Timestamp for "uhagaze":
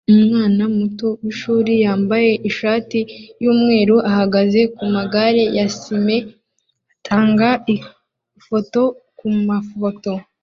4.09-4.61